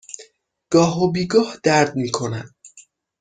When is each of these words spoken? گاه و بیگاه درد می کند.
گاه 0.71 1.01
و 1.01 1.11
بیگاه 1.11 1.55
درد 1.63 1.95
می 1.95 2.11
کند. 2.11 2.53